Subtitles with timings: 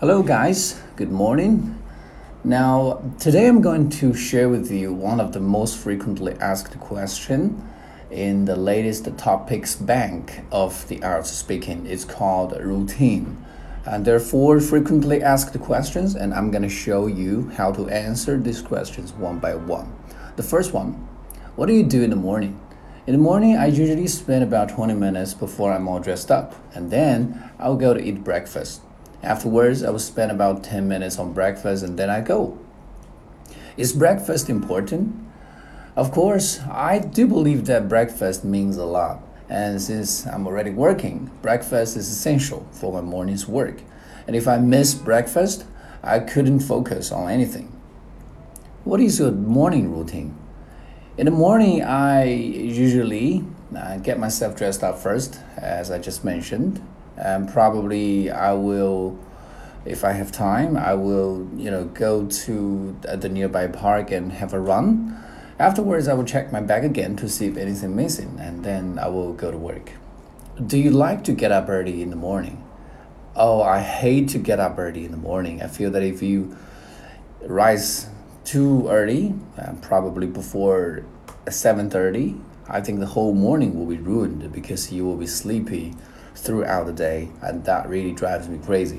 [0.00, 0.82] Hello, guys.
[0.96, 1.80] Good morning.
[2.42, 7.62] Now, today I'm going to share with you one of the most frequently asked question
[8.10, 11.86] in the latest topics bank of the IELTS speaking.
[11.86, 13.46] It's called routine.
[13.86, 17.88] And there are four frequently asked questions, and I'm going to show you how to
[17.88, 19.94] answer these questions one by one.
[20.34, 21.06] The first one
[21.54, 22.60] What do you do in the morning?
[23.06, 26.90] In the morning, I usually spend about 20 minutes before I'm all dressed up, and
[26.90, 28.80] then I'll go to eat breakfast.
[29.24, 32.58] Afterwards, I will spend about 10 minutes on breakfast and then I go.
[33.74, 35.16] Is breakfast important?
[35.96, 39.22] Of course, I do believe that breakfast means a lot.
[39.48, 43.80] And since I'm already working, breakfast is essential for my morning's work.
[44.26, 45.64] And if I miss breakfast,
[46.02, 47.72] I couldn't focus on anything.
[48.84, 50.36] What is your morning routine?
[51.16, 53.42] In the morning, I usually
[53.74, 59.18] uh, get myself dressed up first, as I just mentioned and probably I will
[59.84, 64.54] if I have time, I will, you know, go to the nearby park and have
[64.54, 65.22] a run.
[65.58, 69.08] Afterwards, I will check my bag again to see if anything missing, and then I
[69.08, 69.92] will go to work.
[70.64, 72.64] Do you like to get up early in the morning?
[73.36, 75.60] Oh, I hate to get up early in the morning.
[75.60, 76.56] I feel that if you
[77.42, 78.08] rise
[78.44, 81.04] too early, uh, probably before
[81.46, 85.94] 7:30, I think the whole morning will be ruined because you will be sleepy
[86.36, 88.98] throughout the day, and that really drives me crazy.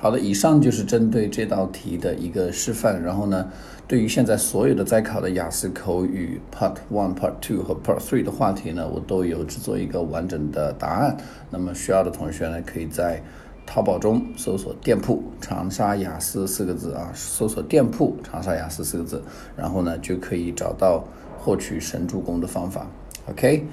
[0.00, 3.02] 好的，以上就是针对这道题的一个示范。
[3.02, 3.50] 然后呢，
[3.88, 11.16] 对于现在所有的在考的雅思口语 Part One、Part Two 和 Part Three 的话题呢，我都有制作一个完整的答案。
[11.50, 13.20] 那么需要的同学呢，可以在
[13.66, 19.20] 淘宝中搜索“店铺长沙雅思”四个字啊，搜索“店铺长沙雅思”四个字，
[19.56, 21.02] 然后呢，就可以找到
[21.36, 22.86] 获取神助攻的方法。
[23.28, 23.66] Okay,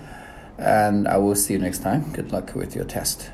[0.58, 2.12] and I will see you next time.
[2.12, 3.32] Good luck with your test.